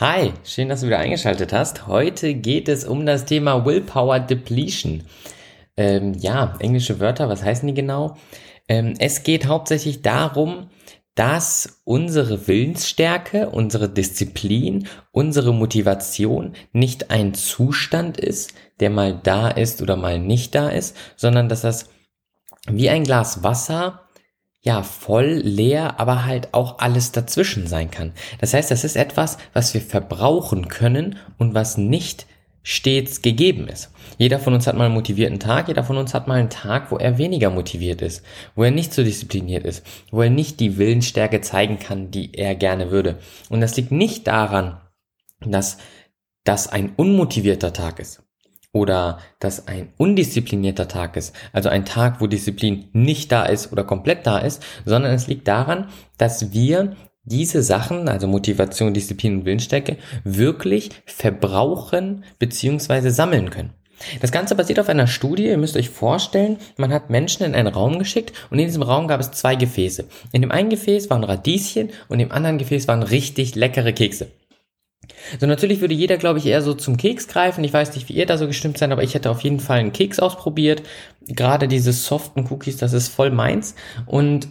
[0.00, 1.86] Hi, schön, dass du wieder eingeschaltet hast.
[1.86, 5.02] Heute geht es um das Thema Willpower Depletion.
[5.76, 8.16] Ähm, ja, englische Wörter, was heißen die genau?
[8.66, 10.70] Ähm, es geht hauptsächlich darum,
[11.14, 19.82] dass unsere Willensstärke, unsere Disziplin, unsere Motivation nicht ein Zustand ist, der mal da ist
[19.82, 21.90] oder mal nicht da ist, sondern dass das
[22.66, 24.08] wie ein Glas Wasser
[24.62, 28.12] ja, voll, leer, aber halt auch alles dazwischen sein kann.
[28.40, 32.26] Das heißt, das ist etwas, was wir verbrauchen können und was nicht
[32.62, 33.90] stets gegeben ist.
[34.18, 36.90] Jeder von uns hat mal einen motivierten Tag, jeder von uns hat mal einen Tag,
[36.90, 38.22] wo er weniger motiviert ist,
[38.54, 42.54] wo er nicht so diszipliniert ist, wo er nicht die Willensstärke zeigen kann, die er
[42.54, 43.18] gerne würde.
[43.48, 44.78] Und das liegt nicht daran,
[45.40, 45.78] dass
[46.44, 48.22] das ein unmotivierter Tag ist
[48.72, 53.84] oder dass ein undisziplinierter Tag ist, also ein Tag, wo Disziplin nicht da ist oder
[53.84, 59.44] komplett da ist, sondern es liegt daran, dass wir diese Sachen, also Motivation, Disziplin und
[59.44, 63.10] Willensstärke, wirklich verbrauchen bzw.
[63.10, 63.74] sammeln können.
[64.20, 65.46] Das Ganze basiert auf einer Studie.
[65.46, 69.08] Ihr müsst euch vorstellen, man hat Menschen in einen Raum geschickt und in diesem Raum
[69.08, 70.06] gab es zwei Gefäße.
[70.32, 74.28] In dem einen Gefäß waren Radieschen und im anderen Gefäß waren richtig leckere Kekse.
[75.38, 77.64] So, natürlich würde jeder, glaube ich, eher so zum Keks greifen.
[77.64, 79.78] Ich weiß nicht, wie ihr da so gestimmt seid, aber ich hätte auf jeden Fall
[79.78, 80.82] einen Keks ausprobiert.
[81.26, 83.74] Gerade diese soften Cookies, das ist voll meins.
[84.06, 84.48] Und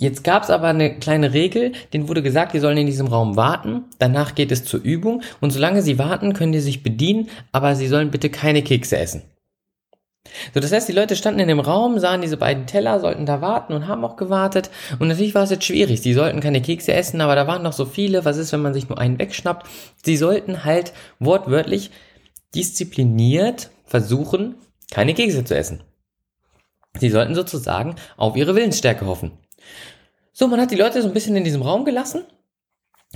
[0.00, 3.36] Jetzt gab es aber eine kleine Regel, denen wurde gesagt, die sollen in diesem Raum
[3.36, 7.76] warten, danach geht es zur Übung und solange sie warten, können die sich bedienen, aber
[7.76, 9.24] sie sollen bitte keine Kekse essen.
[10.52, 13.40] So, das heißt, die Leute standen in dem Raum, sahen diese beiden Teller, sollten da
[13.40, 14.70] warten und haben auch gewartet.
[14.98, 16.02] Und natürlich war es jetzt schwierig.
[16.02, 18.24] Sie sollten keine Kekse essen, aber da waren noch so viele.
[18.24, 19.66] Was ist, wenn man sich nur einen wegschnappt?
[20.04, 21.90] Sie sollten halt wortwörtlich
[22.54, 24.56] diszipliniert versuchen,
[24.90, 25.82] keine Kekse zu essen.
[26.98, 29.32] Sie sollten sozusagen auf ihre Willensstärke hoffen.
[30.32, 32.24] So, man hat die Leute so ein bisschen in diesem Raum gelassen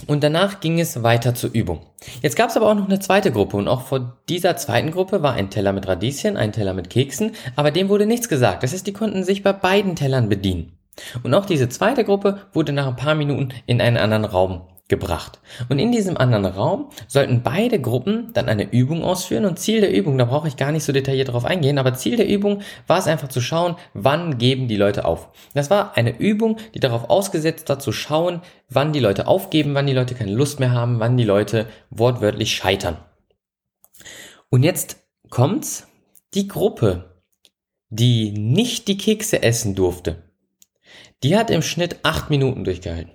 [0.06, 1.80] und danach ging es weiter zur Übung.
[2.20, 5.22] Jetzt gab es aber auch noch eine zweite Gruppe und auch vor dieser zweiten Gruppe
[5.22, 8.62] war ein Teller mit Radieschen, ein Teller mit Keksen, aber dem wurde nichts gesagt.
[8.62, 10.78] Das heißt, die konnten sich bei beiden Tellern bedienen.
[11.22, 15.40] Und auch diese zweite Gruppe wurde nach ein paar Minuten in einen anderen Raum gebracht.
[15.70, 19.92] Und in diesem anderen Raum sollten beide Gruppen dann eine Übung ausführen und Ziel der
[19.92, 22.98] Übung, da brauche ich gar nicht so detailliert drauf eingehen, aber Ziel der Übung war
[22.98, 25.30] es einfach zu schauen, wann geben die Leute auf.
[25.54, 29.86] Das war eine Übung, die darauf ausgesetzt war zu schauen, wann die Leute aufgeben, wann
[29.86, 32.98] die Leute keine Lust mehr haben, wann die Leute wortwörtlich scheitern.
[34.50, 34.98] Und jetzt
[35.30, 35.88] kommt's,
[36.34, 37.22] die Gruppe,
[37.88, 40.22] die nicht die Kekse essen durfte,
[41.22, 43.13] die hat im Schnitt acht Minuten durchgehalten.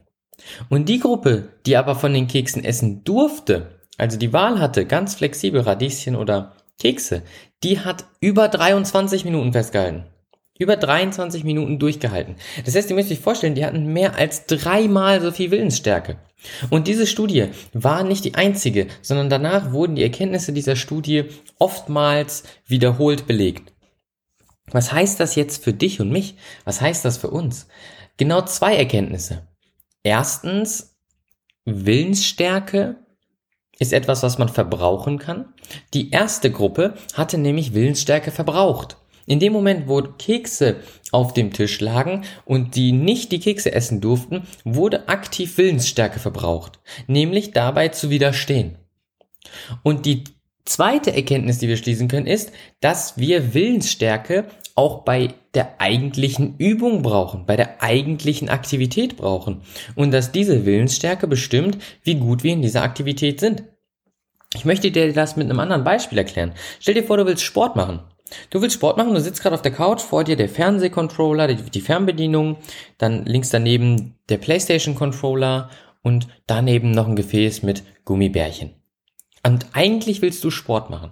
[0.69, 5.15] Und die Gruppe, die aber von den Keksen essen durfte, also die Wahl hatte, ganz
[5.15, 7.23] flexibel Radieschen oder Kekse,
[7.63, 10.05] die hat über 23 Minuten festgehalten.
[10.57, 12.35] Über 23 Minuten durchgehalten.
[12.65, 16.17] Das heißt, ihr müsst euch vorstellen, die hatten mehr als dreimal so viel Willensstärke.
[16.69, 21.25] Und diese Studie war nicht die einzige, sondern danach wurden die Erkenntnisse dieser Studie
[21.59, 23.73] oftmals wiederholt belegt.
[24.71, 26.35] Was heißt das jetzt für dich und mich?
[26.63, 27.67] Was heißt das für uns?
[28.17, 29.47] Genau zwei Erkenntnisse.
[30.03, 30.95] Erstens,
[31.65, 32.97] Willensstärke
[33.79, 35.53] ist etwas, was man verbrauchen kann.
[35.93, 38.97] Die erste Gruppe hatte nämlich Willensstärke verbraucht.
[39.25, 40.77] In dem Moment, wo Kekse
[41.11, 46.79] auf dem Tisch lagen und die nicht die Kekse essen durften, wurde aktiv Willensstärke verbraucht,
[47.07, 48.79] nämlich dabei zu widerstehen.
[49.83, 50.23] Und die
[50.69, 54.45] zweite Erkenntnis, die wir schließen können, ist, dass wir Willensstärke
[54.75, 59.61] auch bei der eigentlichen Übung brauchen, bei der eigentlichen Aktivität brauchen.
[59.95, 63.63] Und dass diese Willensstärke bestimmt, wie gut wir in dieser Aktivität sind.
[64.55, 66.53] Ich möchte dir das mit einem anderen Beispiel erklären.
[66.79, 68.01] Stell dir vor, du willst Sport machen.
[68.51, 71.55] Du willst Sport machen, du sitzt gerade auf der Couch, vor dir der Fernsehcontroller, die,
[71.55, 72.57] die Fernbedienung,
[72.99, 75.71] dann links daneben der PlayStation Controller
[76.03, 78.78] und daneben noch ein Gefäß mit Gummibärchen.
[79.43, 81.11] Und eigentlich willst du Sport machen.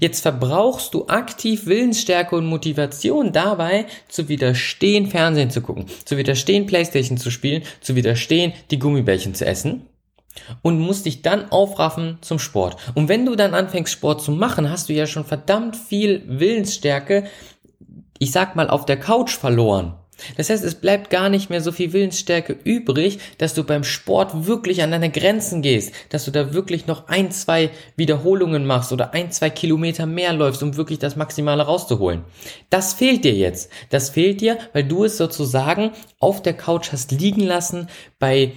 [0.00, 6.64] Jetzt verbrauchst du aktiv Willensstärke und Motivation dabei, zu widerstehen, Fernsehen zu gucken, zu widerstehen,
[6.64, 9.82] Playstation zu spielen, zu widerstehen, die Gummibärchen zu essen.
[10.62, 12.76] und musst dich dann aufraffen zum Sport.
[12.94, 17.24] Und wenn du dann anfängst Sport zu machen, hast du ja schon verdammt viel Willensstärke,
[18.18, 19.94] ich sag mal, auf der Couch verloren.
[20.36, 24.46] Das heißt, es bleibt gar nicht mehr so viel Willensstärke übrig, dass du beim Sport
[24.46, 29.14] wirklich an deine Grenzen gehst, dass du da wirklich noch ein, zwei Wiederholungen machst oder
[29.14, 32.24] ein, zwei Kilometer mehr läufst, um wirklich das Maximale rauszuholen.
[32.70, 33.70] Das fehlt dir jetzt.
[33.90, 37.88] Das fehlt dir, weil du es sozusagen auf der Couch hast liegen lassen
[38.18, 38.52] bei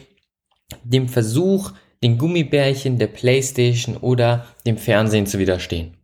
[0.83, 1.71] dem Versuch,
[2.03, 6.00] den Gummibärchen der Playstation oder dem Fernsehen zu widerstehen.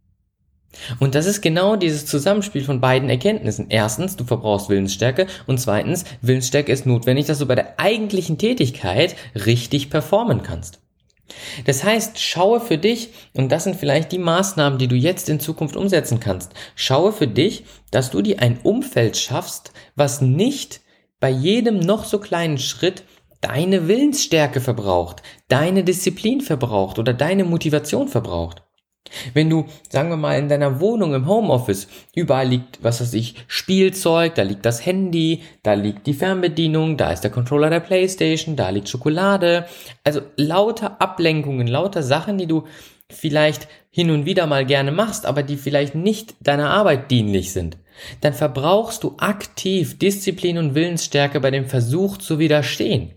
[1.00, 3.68] Und das ist genau dieses Zusammenspiel von beiden Erkenntnissen.
[3.70, 9.16] Erstens, du verbrauchst Willensstärke und zweitens, Willensstärke ist notwendig, dass du bei der eigentlichen Tätigkeit
[9.34, 10.80] richtig performen kannst.
[11.66, 15.40] Das heißt, schaue für dich, und das sind vielleicht die Maßnahmen, die du jetzt in
[15.40, 20.82] Zukunft umsetzen kannst, schaue für dich, dass du dir ein Umfeld schaffst, was nicht
[21.20, 23.04] bei jedem noch so kleinen Schritt
[23.42, 28.64] deine Willensstärke verbraucht, deine Disziplin verbraucht oder deine Motivation verbraucht.
[29.34, 33.36] Wenn du, sagen wir mal, in deiner Wohnung im Homeoffice, überall liegt, was weiß ich,
[33.48, 38.56] Spielzeug, da liegt das Handy, da liegt die Fernbedienung, da ist der Controller der Playstation,
[38.56, 39.66] da liegt Schokolade,
[40.04, 42.64] also lauter Ablenkungen, lauter Sachen, die du
[43.10, 47.78] vielleicht hin und wieder mal gerne machst, aber die vielleicht nicht deiner Arbeit dienlich sind,
[48.22, 53.17] dann verbrauchst du aktiv Disziplin und Willensstärke bei dem Versuch zu widerstehen.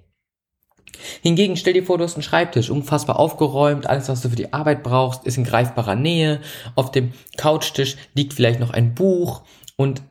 [1.22, 4.52] Hingegen stell dir vor, du hast einen Schreibtisch, unfassbar aufgeräumt, alles, was du für die
[4.52, 6.40] Arbeit brauchst, ist in greifbarer Nähe.
[6.74, 9.42] Auf dem Couchtisch liegt vielleicht noch ein Buch
[9.76, 10.02] und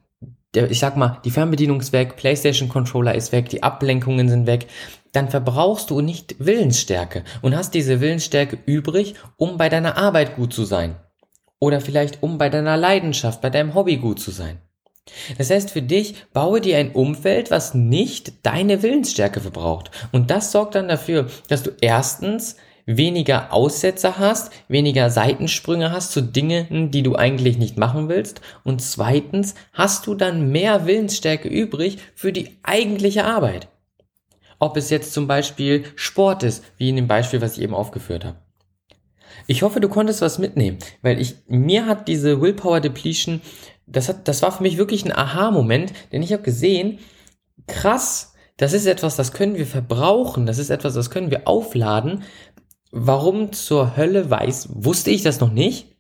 [0.56, 4.48] der, ich sag mal, die Fernbedienung ist weg, PlayStation Controller ist weg, die Ablenkungen sind
[4.48, 4.68] weg.
[5.12, 10.54] Dann verbrauchst du nicht Willensstärke und hast diese Willensstärke übrig, um bei deiner Arbeit gut
[10.54, 10.96] zu sein.
[11.60, 14.60] Oder vielleicht um bei deiner Leidenschaft, bei deinem Hobby gut zu sein.
[15.38, 19.92] Das heißt für dich, baue dir ein Umfeld, was nicht deine Willensstärke verbraucht.
[20.12, 22.56] Und das sorgt dann dafür, dass du erstens
[22.98, 28.42] weniger Aussetzer hast, weniger Seitensprünge hast zu Dingen, die du eigentlich nicht machen willst.
[28.64, 33.68] Und zweitens hast du dann mehr Willensstärke übrig für die eigentliche Arbeit.
[34.58, 38.26] Ob es jetzt zum Beispiel Sport ist, wie in dem Beispiel, was ich eben aufgeführt
[38.26, 38.38] habe.
[39.48, 43.42] Ich hoffe, du konntest was mitnehmen, weil ich, mir hat diese Willpower Depletion
[43.92, 47.00] das, hat, das war für mich wirklich ein Aha-Moment, denn ich habe gesehen,
[47.68, 52.24] krass, das ist etwas, das können wir verbrauchen, das ist etwas, das können wir aufladen.
[52.92, 55.96] Warum zur Hölle weiß, wusste ich das noch nicht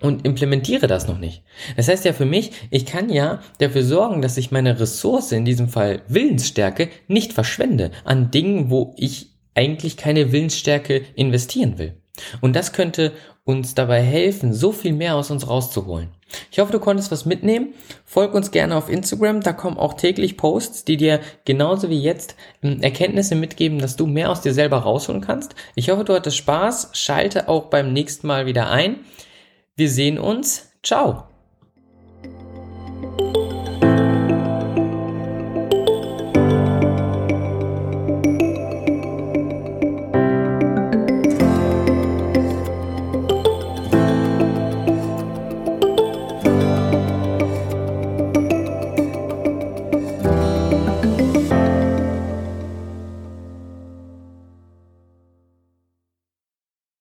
[0.00, 1.42] und implementiere das noch nicht.
[1.76, 5.44] Das heißt ja für mich, ich kann ja dafür sorgen, dass ich meine Ressource, in
[5.44, 12.00] diesem Fall Willensstärke, nicht verschwende an Dingen, wo ich eigentlich keine Willensstärke investieren will.
[12.40, 13.12] Und das könnte
[13.48, 16.08] uns dabei helfen, so viel mehr aus uns rauszuholen.
[16.52, 17.72] Ich hoffe, du konntest was mitnehmen.
[18.04, 22.36] Folg uns gerne auf Instagram, da kommen auch täglich Posts, die dir genauso wie jetzt
[22.62, 25.54] ähm, Erkenntnisse mitgeben, dass du mehr aus dir selber rausholen kannst.
[25.74, 26.90] Ich hoffe, du hattest Spaß.
[26.92, 28.96] Schalte auch beim nächsten Mal wieder ein.
[29.76, 30.70] Wir sehen uns.
[30.82, 31.24] Ciao.